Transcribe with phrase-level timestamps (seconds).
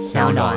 [0.00, 0.56] 小暖。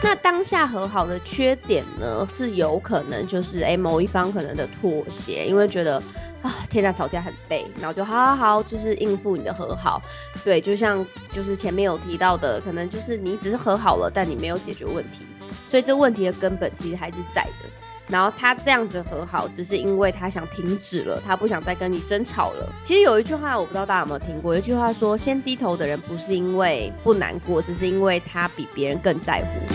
[0.00, 6.00] 那当下和好的缺点呢，是有可能就是哎、某一方可能的妥协，因为觉得
[6.40, 10.00] 啊天呐吵架很累，然后就好好好就是应付你的和好。
[10.44, 15.26] 对，就像就是前面有提到的，可能就是你只是和好了，但你没有解决问题，
[15.68, 17.68] 所以这问题的根本其实还是在的。
[18.10, 22.66] 然后他这样子和好，只是因为他想停止了，他不想再跟你争吵了。
[22.82, 29.74] 其实有一句话，我不知道大家有没有听过，有一句话说：先低头的人不是因为不难过，只是因为他比别人更在乎。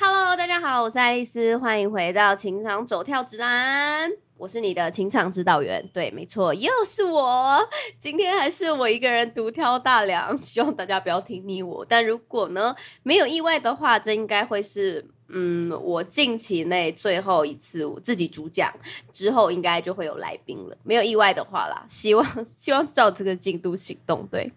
[0.00, 4.10] Hello，大家好，我是爱丽丝，欢迎回到情场走跳指南。
[4.42, 7.56] 我是你的情场指导员，对，没错，又是我。
[7.96, 11.86] 今天还是我一个人独挑大梁， 希望大家不要听腻我。
[11.88, 12.74] 但如果呢
[13.04, 18.74] 没有意外的话，这应该会是嗯我近期内最后一次我自己主讲，
[19.12, 20.76] 之后应该就会有来宾了。
[20.82, 24.26] 没有意外的话啦，希望 希望是照这个进度行动。
[24.28, 24.50] 对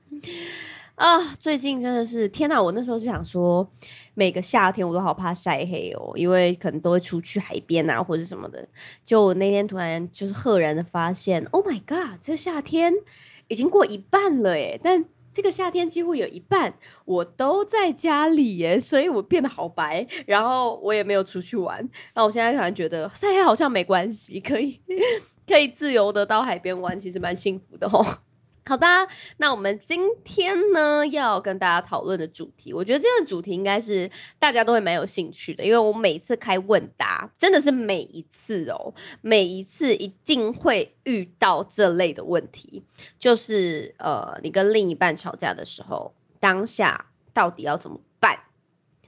[0.95, 2.59] 啊，最近真的是天哪！
[2.59, 3.69] 我那时候是想说。
[4.15, 8.67] 每个夏天我都好怕晒黑哦，因为可能都会出去海边啊或者什么的。
[9.03, 12.93] 就我那天突然就是赫然的发现，Oh my god，这夏天
[13.47, 14.79] 已经过一半了耶！
[14.81, 21.87] 但这个夏天几乎有一半我都在家里耶，所以我变得好白，然后我也没有出去玩。
[22.13, 24.79] 那我现在突然觉得晒黑好像没关系，可以
[25.45, 28.03] 可以自由的到海边玩，其实蛮幸福的哦。
[28.67, 28.87] 好的，
[29.37, 38.91] 那我们今天呢要跟大家讨论的主题，我觉得这个主题应该是大家都会蛮有兴趣的，因为我每次开问答，真的是每一次哦，
[39.21, 42.83] 每一次一定会遇到这类的问题，
[43.19, 48.39] 就是呃，你跟另一半吵架的时候，当下到底要怎么办？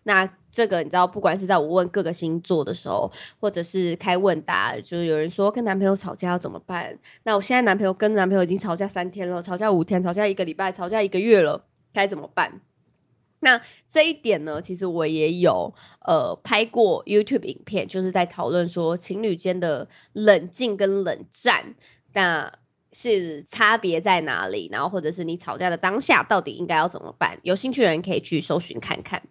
[0.03, 6.97] 那这个你知道，不管是在我问各个星座的时候，或者是开问答，就是有人说跟男朋友吵架要怎么办？
[7.21, 12.59] 那我现在男朋友跟男朋友已经吵架三天了，吵架五天，吵架一个礼拜，吵架一个月了，该怎么办？
[13.41, 15.71] 那这一点呢，其实我也有
[16.07, 21.75] 呃拍过 YouTube 影片，就是在讨论说情侣间的冷静跟冷战，
[22.13, 22.51] 那
[22.93, 24.67] 是差别在哪里？
[24.71, 27.37] 然后或者是你吵架的当下到底应该要怎么办？
[27.43, 29.21] 有兴趣的人可以去搜寻看看。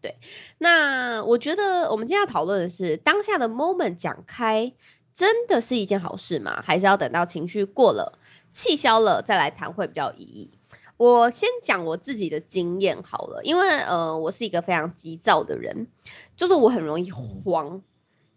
[0.00, 0.16] 对，
[0.58, 4.72] 那我觉得我们今天要讨论的是当下的 moment 讲开，
[5.12, 6.62] 真的是一件好事吗？
[6.62, 8.18] 还是要等到情绪过了、
[8.50, 10.50] 气消了再来谈会比较有意义？
[10.96, 15.86] 我先讲我自己的经验好了，因为呃，我是一个非常急躁的人，
[16.34, 17.82] 就是我很容易慌。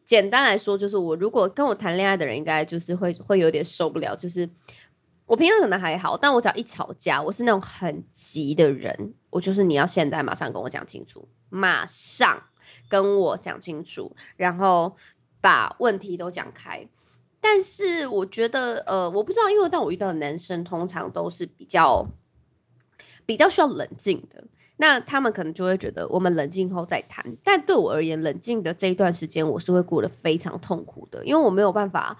[0.03, 4.50] 简单来说，就是我如果跟我谈恋爱的人，应该就是会会有点受不了，就是。
[5.25, 12.41] 我平常可能还好，但我只要一吵架，我是那种很急的人，我就是你要现在马上跟我讲清楚，马上
[12.90, 14.97] 跟我讲清楚，然后
[15.40, 16.88] 把问题都讲开。
[17.40, 22.08] 但是我觉得，呃，我不知道，因为当我遇到的男生通常都是比较
[23.25, 24.44] 比较需要冷静的，
[24.78, 27.24] 那他们可能就会觉得我们冷静后再谈。
[27.44, 32.18] 但对我而言，冷静的这一段时间，我是会过得非常痛苦的，因为我没有办法。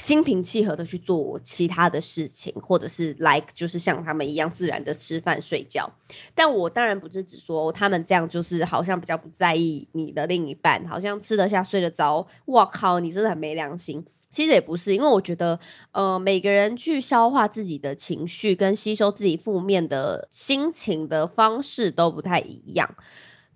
[0.00, 5.88] 心平气和的去做其他的事情，或者是 like 就是像他们一样自然的吃饭睡觉。
[6.34, 12.26] 但我当然不是只说他们这样，就是好像比较不在意你的另一半，好像吃得下睡得着。
[12.46, 14.02] 哇靠，你真的很没良心。
[14.30, 15.60] 其实也不是，因为我觉得，
[15.92, 22.94] 呃，每个人去消化自己的情绪跟吸收自己负面的心情的方式都不太一样。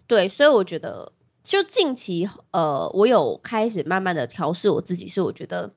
[0.06, 1.12] 对，所以我觉得，
[1.42, 5.72] 就近期，呃，我有开始慢慢的调试我自己，是我觉得。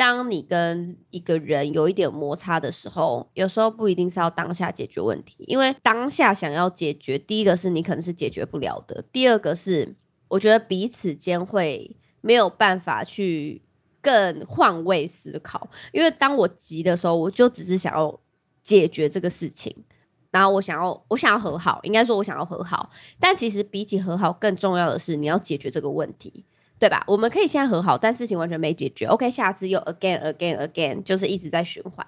[0.00, 9.94] 当你跟一个人有一点摩擦的时候，有时候不一定是要当下解决问题，因为当下想要解决，第一个是你可能是解决不了的，第二个是
[10.28, 13.60] 我觉得彼此间会没有办法去
[14.00, 18.18] 更换位思考，因为当我急的时候，我就只是想要
[18.62, 19.84] 解决这个事情，
[20.30, 26.46] 然后我想要我想要和好，应该说我想要和好，但其实比起和好更重要的是你要解决这个问题。
[26.80, 27.04] 对吧？
[27.06, 29.04] 我们可以现在和好，但事情完全没解决。
[29.04, 32.06] OK，下次又 again again again，就是一直在循环。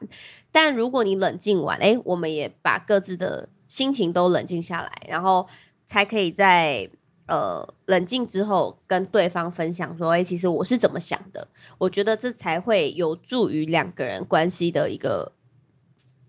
[0.51, 5.47] 但如果你冷静完，哎，我们也把各自的心情都冷静下来，然后
[5.85, 6.89] 才可以在
[7.27, 11.47] 呃冷静之后跟对方分享说，哎，其实我是怎么想的。
[11.77, 15.33] 我觉得这才会有助于两个人关系的一个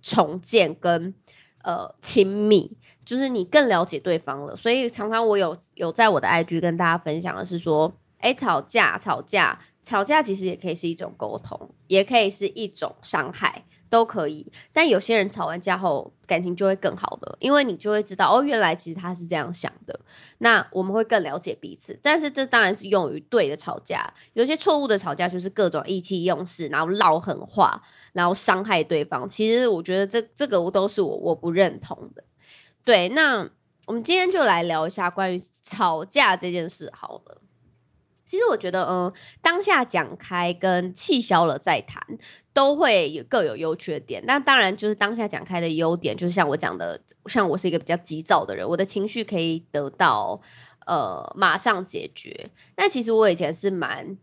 [0.01, 1.15] 重建跟
[1.63, 2.75] 呃亲密，
[3.05, 4.53] 就是你更了解对方了。
[4.53, 7.93] 所以常常我有有在我的 IG 跟大家分享的是说。
[8.23, 13.65] 哎，吵架，吵架，吵架，其实也可以是一种沟通，也可以是一种伤害。
[13.93, 14.51] 都可以。
[14.71, 19.99] 但有些人吵完架后感情就会更好的，因为你就会知道哦，原来其实他是这样想的。
[20.39, 21.99] 那我们会更了解彼此。
[22.01, 27.79] 但是这当然是用于对的吵架，有些错误的吵架就是各种意气用事，然后唠狠话，
[28.13, 29.29] 然后伤害对方。
[29.29, 32.23] 其实我觉得这这个我都是我我不认同的。
[32.83, 33.47] 对，那
[33.85, 37.41] 我们今天就来聊一下关于吵架这件事好了。
[38.25, 42.01] 其实我觉得，嗯，当下讲开跟气消了再谈，
[42.53, 44.23] 都会有各有优缺点。
[44.25, 50.41] 那当然，就是当下讲开的优点，就是像我讲的，像我是一个比较急躁的人，我的情绪可以得到
[50.85, 52.49] 呃马上解决。
[52.77, 54.17] 那其实我以前是蛮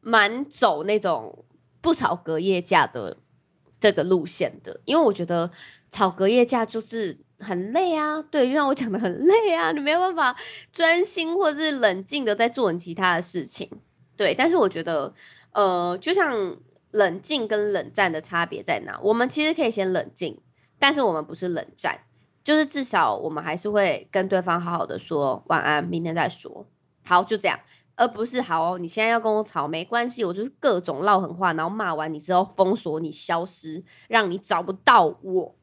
[0.00, 1.44] 蛮走那种
[1.80, 3.18] 不吵隔夜架的
[3.78, 5.50] 这个路线的，因为我觉得
[5.90, 7.20] 吵隔夜架就是。
[7.40, 10.36] 很累啊，对，就像我讲的很累啊，你没有办法
[10.70, 13.68] 专心或是冷静的在做你其他的事情，
[14.16, 14.34] 对。
[14.34, 15.12] 但是我觉得，
[15.52, 16.56] 呃，就像
[16.90, 18.98] 冷静跟冷战的差别在哪？
[19.02, 20.38] 我们其实可以先冷静，
[20.78, 21.98] 但是我们不是冷战，
[22.44, 26.66] 就是至少我们还是会跟对方好好的说晚安，明天再说。
[27.02, 27.58] 好，就这样，
[27.96, 35.54] 而不是好哦，你现在要跟我吵没关系，我就是各种唠狠话，然后骂完你之后封锁你，消失，让你找不到我。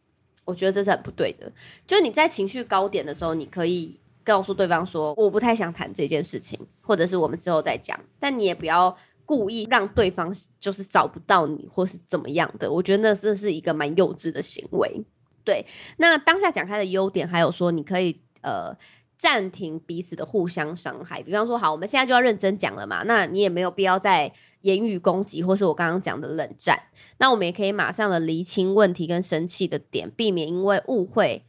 [0.47, 1.51] 我觉得这是很不对的。
[1.85, 12.71] 就是你在情绪高点的时候，你可以告诉对方说：“我不太想谈这件事情，或者是我们之后再讲。”但你也不要故意让对方就是找不到你，或是怎么样的。
[12.71, 15.03] 我觉得那这是一个蛮幼稚的行为。
[15.43, 15.65] 对，
[15.97, 18.75] 那当下讲开的优点，还有说你可以呃
[19.17, 21.23] 暂停彼此的互相伤害。
[21.23, 24.31] 比方说，好，我们现在就要认真讲了嘛，那你也没有必要再
[24.61, 26.83] 言语攻击，或是我刚刚讲的冷战。
[27.17, 31.43] 那我们也可以马上的厘清问题跟生气的点，避免因为误会，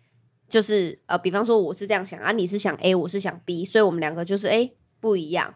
[0.48, 5.54] 就是呃，比方说我是这样想啊，你是想 A，我是想 B，所以我们两个就是诶不一样。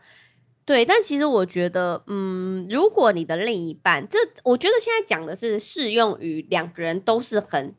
[0.65, 7.75] 对，但其实我觉得，嗯，如果你的另一半，这我觉得现在讲的是适用于两个人都是很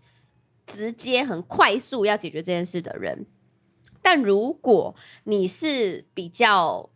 [0.65, 3.25] 直接、很快速要解决这件事的人，
[4.03, 6.91] 但如果你是比较。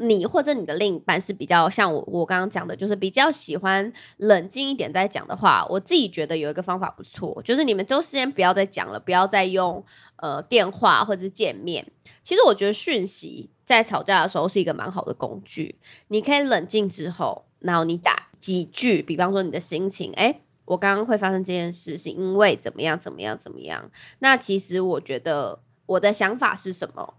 [0.00, 9.84] 你或者你的另一半是比较像我我刚刚讲的，就是比较喜欢冷静一点再讲的话，我自己觉得有一个方法不错，就是你们都先不要再讲了，不要再用
[10.18, 11.84] 呃电话或者见面。
[12.22, 15.74] 其实我觉得讯息在吵架的时候是一个蛮好的工具，
[16.06, 23.90] 你可以冷静之后，然后你打几句，比方说你的心情，哎，我刚刚会发生这件事是因为怎么样怎么样怎么样。
[24.20, 25.58] 那其实我觉得
[25.88, 27.14] 我的想法是什么？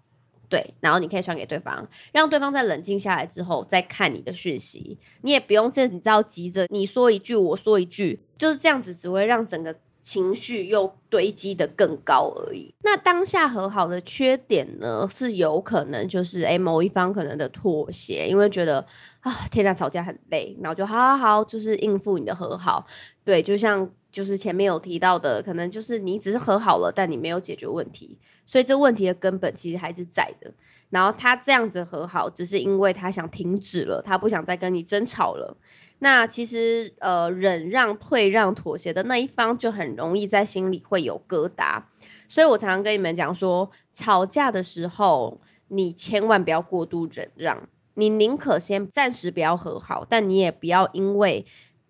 [0.47, 4.97] 对，然后你可以传给对方，让对方在冷静下来之后再看你的讯息。
[5.21, 12.73] 你也不用这你知道急着你说一句我说一句，就是这样子，只会让整个情绪又堆积的更高而已。
[12.81, 18.83] 那当下和好的缺点呢，是有可能就是诶某一方可能的妥协，因为觉得
[19.19, 22.87] 啊天呐吵架很累，然后就好好好就是应付你的和好。
[23.23, 28.17] 对，就像就是前面有提到的，可能就是你只是和好了，但你没有解决问题。
[28.45, 30.51] 所以这问题的根本其实还是在的，
[30.89, 35.55] 然后他这样子和好，只是因为他想停止了，他不想再跟你争吵了。
[35.99, 41.83] 那其实呃，忍让、退让、妥协的那一方，就很容易在心里会有疙瘩。
[42.27, 51.45] 所以我常常跟你们讲说，吵架的时候，你千万不要过度忍让，你宁可先暂时不要和好，但你也不要因为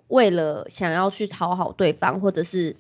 [0.09, 2.75] 为了想要去讨好对方，或者是。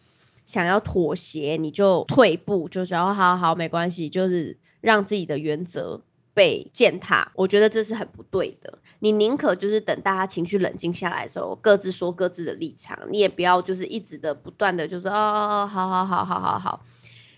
[0.45, 6.01] 想要妥协，你就退步，就是好好好没关系，就是让自己的原则
[6.33, 7.31] 被践踏。
[7.35, 8.79] 我觉得这是很不对的。
[8.97, 16.83] 你宁可就是等大家情绪冷静下来的时候，各自说各自的立场，你也不要就是一直的不断的就是哦哦哦，好好好好好好。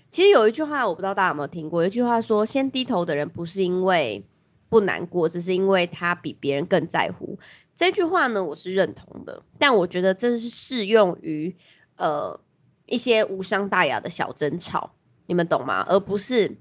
[0.09, 4.23] 其实有一句话，我不知道大家有没有听过，有一句话说：先低头的人不是因为
[4.69, 7.37] 不难过，只是因为他比别人更在乎。
[7.81, 11.55] 这句话呢，我是认同的，但我觉得这是适用于
[11.95, 12.39] 呃。
[12.85, 14.91] 一些无伤大雅的小争吵，
[15.27, 15.85] 你们懂吗？
[15.87, 16.57] 而不是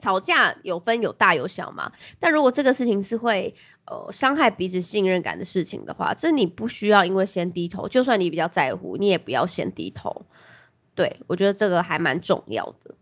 [0.00, 1.92] 吵架有分有大有小嘛。
[2.18, 3.54] 但如果这个事情是会
[3.86, 10.26] 呃伤害彼此信任感的事情的话，这你不需要因为先低头，就算你比较在乎，你也不要先低头。
[10.96, 12.92] 对我觉得这个还蛮重要的。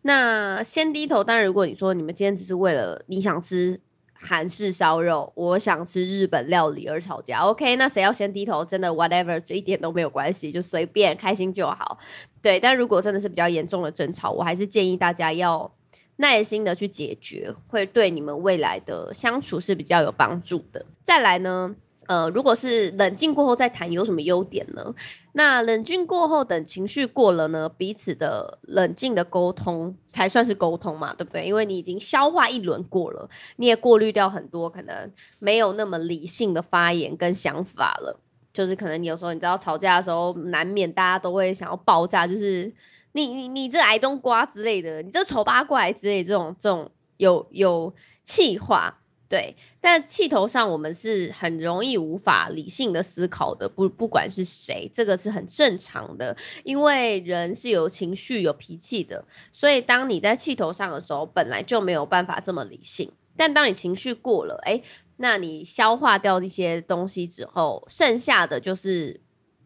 [0.00, 3.78] 那先低头，当然如果你说你们今天只是为了你想吃。
[4.22, 7.76] 韩式烧肉，我想吃日本料理而吵架，OK？
[7.76, 8.62] 那谁要先低头？
[8.62, 11.98] 真的，whatever，这一点都没有关系，就随便开心就好。
[12.42, 15.72] 对，但如果真的是比较严重的争吵，我还是建议大家要
[16.16, 20.84] 耐心的去解决，会对你们未来的相处是比较有帮助的。
[21.02, 21.74] 再来呢？
[22.10, 24.92] 呃，如果是冷静过后再谈，有什么优点呢？
[25.34, 31.46] 那冷静过后，等情绪过了呢，彼此的冷静的沟通才算是沟通嘛，对不对？
[31.46, 38.18] 因为你已经消化一轮过了，你也过滤掉很多可能没有那么理性的发言跟想法了。
[38.52, 42.74] 就是可能有时候你知道吵架的时候，难免大家都会想要爆炸，就是
[43.12, 48.96] 你你你这矮冬瓜之类的，你这丑八怪之类这种这种有有气话。
[49.30, 63.08] 对，但气头上我们是很容易无法理性的思考的，不不管是谁，这个是很正常的，因为人是有情绪、有脾气的，所以当你在气头上的时候，本来就没有办法这么理性。
[63.36, 64.82] 但当你情绪过了，哎，
[65.18, 69.20] 那你消化掉一些东西之后，剩下的就是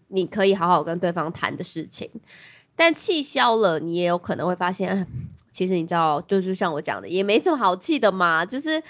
[0.09, 2.11] 你可以好好跟对方谈的事情。
[2.77, 5.07] 但气消了，你也有可能会发现，
[5.51, 8.83] 其实你知道，就是像我讲的，也没什么好气的嘛，就是。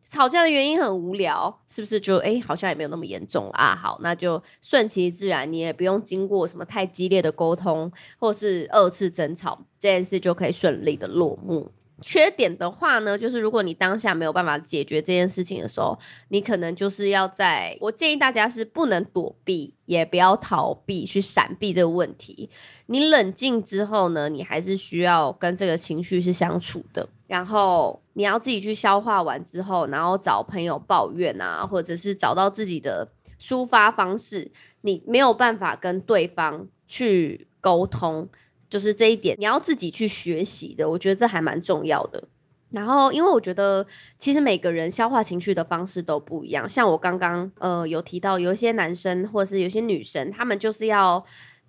[0.00, 3.76] 吵架的原因很无聊，是不是就哎好像也没有那么严重啊？
[3.76, 11.70] 好，那就顺其自然，你也不用经过什么太激烈的沟通，或是二次争吵，这件事就可以顺利的落幕。
[12.00, 22.48] 缺点的话呢，就是如果你当下没有办法解决这件事情的时候，你可能就是要在，我建议大家是不能躲避，也不要逃避去闪避这个问题。
[22.86, 34.50] 你冷静之后呢，你还是需要跟这个情绪是相处的，然后你要自己去消化完之后，然后找朋友抱怨啊，或者是找到自己的抒发方式。
[34.80, 38.28] 你没有办法跟对方去沟通。
[38.68, 40.90] 就是这一点，你要自己去学习的。
[40.90, 42.24] 我觉得这还蛮重要的。
[42.70, 43.86] 然后，因为我觉得
[44.18, 46.68] 其实每个人消化情绪的方式都不一样。
[46.68, 51.24] 像我刚刚呃有提到，有一些男生或者是有些女生，他们就是要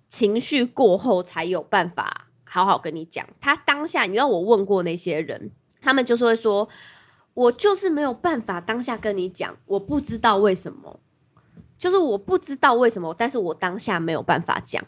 [0.08, 3.24] 情绪过后才有办法好好跟你讲。
[3.40, 6.68] 他当下，你知道我问过那些人，他们就是会说，
[7.34, 11.00] 我就是没有办法当下跟你讲，我不知道为什么，
[11.78, 14.84] 就是我不知道为什么，但是我当下没有办法讲。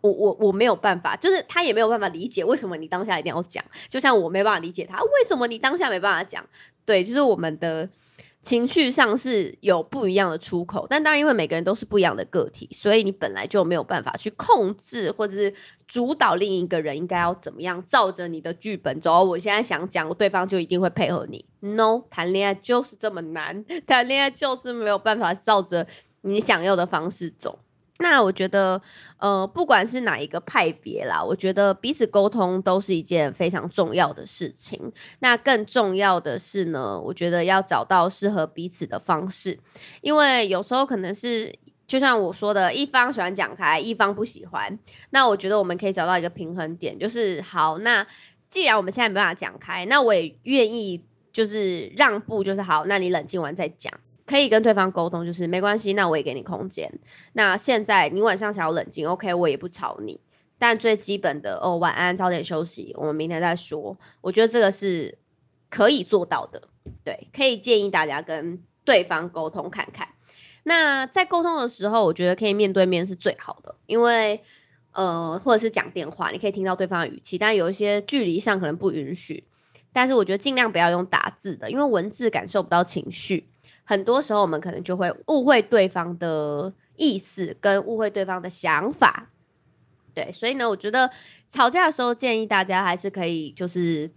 [0.00, 6.44] 我我我没有办法，就是他也没有办法理解为什么你当下一定要讲，就像我没办法理解他为什么你当下没办法讲。
[6.84, 7.88] 对，就是我们的
[8.42, 15.54] 情绪上是有不一样的出口，但当然因为每个人都是不一样的个体，所以你本来就没有办法去控制或者是
[15.86, 19.22] 主导另一个人应该要怎么样，照着你的剧本走。
[19.22, 25.86] 我现在想讲，对方就一定会配合你？No，谈恋爱就是这么难， 谈恋爱就是没有办法照着
[26.22, 27.60] 你想要的方式走。
[28.02, 28.82] 那我觉得，
[29.16, 34.92] 呃，不管是哪一个派别啦，我觉得彼此沟通都是一件非常重要的事情。
[35.20, 39.58] 那更重要的是呢，我觉得要找到适合彼此的方式，
[40.02, 41.56] 因为有时候可能是
[41.86, 44.78] 就像我说的，一方喜欢讲开，一方不喜欢。
[45.10, 47.78] 那我觉得我们可以找到一个平衡点，就是好。
[47.78, 48.06] 那
[48.48, 52.84] 既然我们现在没办法讲开，那我也愿意就是让步，就是好。
[52.86, 53.92] 那你冷静完再讲。
[54.26, 56.90] 可以跟对方沟通，就是没关系，那我也给你空间。
[57.32, 60.20] 那现在你晚上想要冷静，OK，我也不吵你。
[60.58, 63.98] 但最基本的哦，晚安，早点休息，我们明天再说。
[64.20, 65.18] 我觉得这个是
[65.68, 66.62] 可以做到的，
[67.02, 70.06] 对，可以建议大家跟对方沟通看看。
[70.62, 74.40] 那在沟通的时候，我觉得可以面对面是最好的，因为
[74.92, 79.42] 呃，或者是讲电话，你可以听到对方的语气，但有一些距离上可能不允许。
[79.92, 83.48] 但是我觉得尽量不要用打字的，因为文字感受不到情绪。
[83.84, 89.30] 很多时候，我们可能就会误会对方的意思，跟误会对方的想法。
[90.14, 91.10] 对，所以呢，我觉得
[91.48, 94.10] 吵架的时候，建议大家还是可以，就是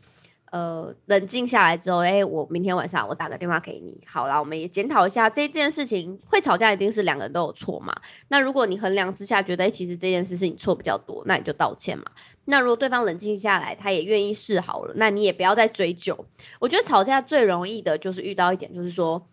[0.52, 6.20] 呃，冷静下来之后，哎，我明天晚上我打个电话给你，好了，我们也检讨一下这件事情。
[6.26, 7.96] 会吵架一定是两个人都有错嘛？
[8.28, 12.04] 那如果你衡量之下觉得，其实这件事是你错比较多，那你就道歉嘛。
[12.44, 16.26] 那如果对方冷静下来，他也愿意示好了，那你也不要再追究。
[16.60, 19.26] 我觉得吵架最容易的就是遇到一点，就是说。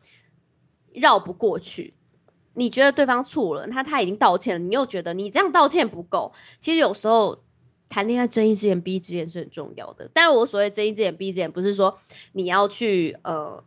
[0.95, 1.95] 绕不过去，
[2.55, 6.33] 你觉得对方错了，他他已经道歉了，你又觉得你这样道歉不够。
[6.61, 7.43] 其实有时候
[7.89, 11.99] 谈恋爱睁一只眼闭一只眼是很重要的，但是我所谓睁一只眼闭一只眼，不是说
[12.33, 13.63] 你要去呃。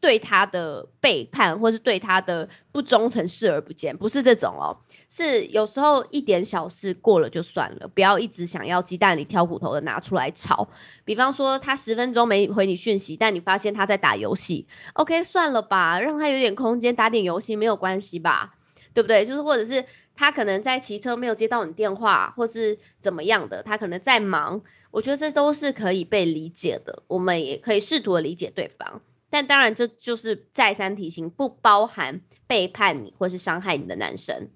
[0.00, 4.76] 对他的背叛，或是对他的不忠诚视而不见，不是这种哦。
[5.08, 10.68] 是有时候一点小事过了就算了，不要一直想要鸡蛋里挑骨头的拿出来吵。
[11.04, 18.54] 比方说，他十分钟没回你讯息，但你发现他在打游戏，OK，算了吧，让他有点空间打点游戏没有关系吧，
[18.92, 19.24] 对不对？
[19.24, 19.84] 就是或者是
[20.16, 24.60] 他可能在骑车没有接到你电话，或是怎么样的，他可能在忙。
[24.90, 29.02] 我觉得这都是可以被理解的，我们也可以试图理解对方。
[29.28, 34.48] 但当然，这就是再三提醒，不包含背叛你或是伤害你的男生，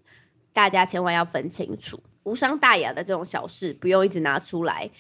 [0.52, 4.90] 大家千万要分清楚，无伤大雅的这种小事，不用一直拿出来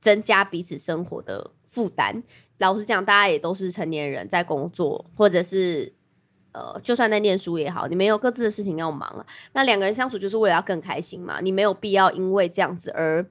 [0.00, 2.22] 增加彼此生活的负担。
[2.58, 5.92] 老实讲，大家也都是成年人，在工作或者是
[6.52, 9.26] 呃，就算在念书也好，你们有各自的事情要忙啊。
[9.52, 13.26] 那两个人相处就是为了要更开心嘛，你没有必要因为这样子而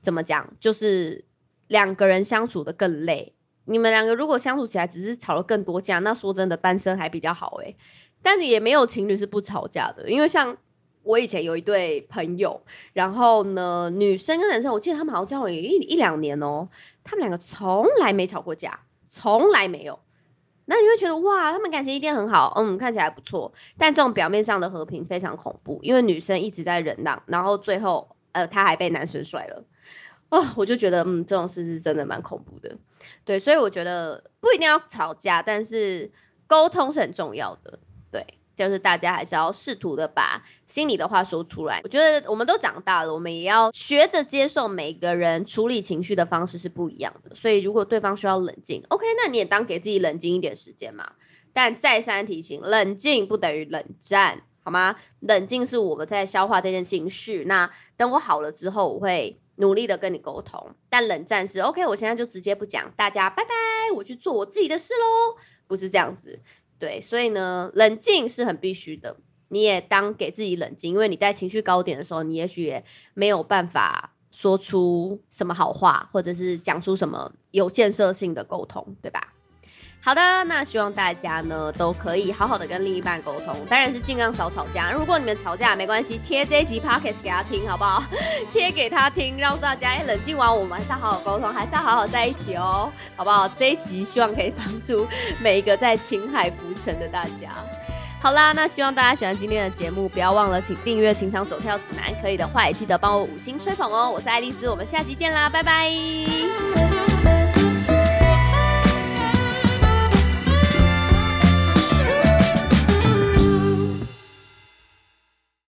[0.00, 1.24] 怎么讲，就是
[1.68, 3.34] 两个人相处的更累。
[3.66, 7.76] 你们两个如果相处起来只是吵了更多架，那说真的，单身还比较好诶。
[8.22, 10.56] 但是也没有情侣是不吵架的，因为像
[11.02, 12.60] 我以前有一对朋友，
[12.92, 16.68] 然后呢，女生跟男生，我记得他们好像交往一一两年哦，
[17.04, 19.98] 他们两个从来没吵过架，从来没有。
[20.64, 23.52] 那你会觉得哇，他们感情一定很好，嗯，看起来不错。
[23.78, 29.62] 但这种表面上的和平非常恐怖，因为女生一直在忍让，然后最后呃，他还被男生甩了。
[30.28, 32.76] 哦，我就觉得嗯，这种事是真的蛮恐怖的。
[33.24, 36.10] 对，所以我觉得不一定要吵架，但是
[36.46, 37.78] 沟通是很重要的。
[38.10, 38.24] 对，
[38.56, 41.80] 就是大家还是要试图的把心里的话说出来。
[41.84, 47.34] 我觉得我们都长大了，我们也要学着接受每个人处理情绪的方式是不一样的。
[47.34, 51.12] 所以如果对方需要冷静，OK，那你也当给自己冷静一点时间嘛。
[51.52, 54.96] 但再三提醒，冷静不等于冷战，好吗？
[55.20, 57.44] 冷静是我们在消化这件情绪。
[57.44, 60.74] 那等我好了之后，我会努力的跟你沟通。
[60.88, 63.50] 但冷战是 OK，我现在就直接不讲，大家拜拜，
[63.96, 65.36] 我去做我自己的事喽，
[65.66, 66.40] 不是这样子。
[66.78, 69.16] 对，所以呢，冷静是很必须的。
[69.48, 72.84] 你也当给自己冷静，因为你在情绪高点的时候，你也许也
[73.14, 79.34] 没有办法说出什么好话，或者是讲出什么有建设性的沟通，对吧？
[80.06, 84.92] 好的，那希望大家呢都可以好好的跟另一半沟通，当然是尽量少吵架。
[84.92, 88.04] 如果你们吵架没关系，贴这一集 podcast 给他听，好不好？
[88.52, 93.48] 贴给他听，让大家冷静完，我们还是要好好沟通，还是要好好在一起哦，好不好？
[93.58, 95.04] 这一集希望可以帮助
[95.42, 97.50] 每一个在青海浮沉的大家。
[98.22, 104.08] 好啦，那希望大家喜欢今天的节目，不要忘了请订阅《情场走跳指南》，可以的话也记得帮我五星吹捧哦。
[104.08, 105.90] 我是爱丽丝，我们下集见啦，拜拜。